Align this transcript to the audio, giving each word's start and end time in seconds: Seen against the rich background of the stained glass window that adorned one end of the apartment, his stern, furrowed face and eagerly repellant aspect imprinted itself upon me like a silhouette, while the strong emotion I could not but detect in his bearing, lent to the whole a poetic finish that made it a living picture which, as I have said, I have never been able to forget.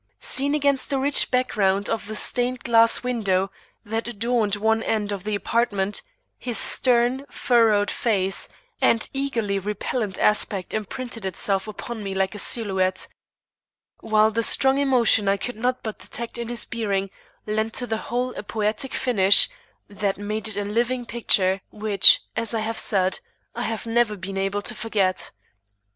Seen 0.19 0.55
against 0.55 0.89
the 0.89 0.97
rich 0.97 1.29
background 1.29 1.87
of 1.87 2.07
the 2.07 2.15
stained 2.15 2.61
glass 2.63 3.03
window 3.03 3.51
that 3.85 4.07
adorned 4.07 4.55
one 4.55 4.81
end 4.81 5.11
of 5.11 5.25
the 5.25 5.35
apartment, 5.35 6.01
his 6.39 6.57
stern, 6.57 7.23
furrowed 7.29 7.91
face 7.91 8.49
and 8.81 9.07
eagerly 9.13 9.59
repellant 9.59 10.17
aspect 10.17 10.73
imprinted 10.73 11.23
itself 11.23 11.67
upon 11.67 12.01
me 12.01 12.15
like 12.15 12.33
a 12.33 12.39
silhouette, 12.39 13.07
while 13.99 14.31
the 14.31 14.41
strong 14.41 14.79
emotion 14.79 15.27
I 15.27 15.37
could 15.37 15.55
not 15.57 15.83
but 15.83 15.99
detect 15.99 16.39
in 16.39 16.47
his 16.47 16.65
bearing, 16.65 17.11
lent 17.45 17.75
to 17.75 17.85
the 17.85 17.97
whole 18.09 18.33
a 18.33 18.41
poetic 18.41 18.95
finish 18.95 19.49
that 19.87 20.17
made 20.17 20.47
it 20.47 20.57
a 20.57 20.63
living 20.65 21.05
picture 21.05 21.61
which, 21.69 22.21
as 22.35 22.55
I 22.55 22.61
have 22.61 22.79
said, 22.79 23.19
I 23.53 23.61
have 23.65 23.85
never 23.85 24.15
been 24.15 24.39
able 24.39 24.63
to 24.63 24.73
forget. 24.73 25.29